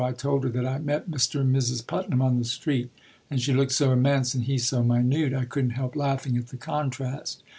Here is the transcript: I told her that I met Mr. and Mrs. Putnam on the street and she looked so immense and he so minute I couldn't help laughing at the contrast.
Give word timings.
I 0.03 0.13
told 0.13 0.43
her 0.45 0.49
that 0.49 0.65
I 0.65 0.79
met 0.79 1.11
Mr. 1.11 1.41
and 1.41 1.55
Mrs. 1.55 1.85
Putnam 1.85 2.23
on 2.23 2.39
the 2.39 2.43
street 2.43 2.89
and 3.29 3.39
she 3.39 3.53
looked 3.53 3.73
so 3.73 3.91
immense 3.91 4.33
and 4.33 4.45
he 4.45 4.57
so 4.57 4.81
minute 4.83 5.31
I 5.31 5.45
couldn't 5.45 5.77
help 5.77 5.95
laughing 5.95 6.35
at 6.37 6.47
the 6.47 6.57
contrast. 6.57 7.43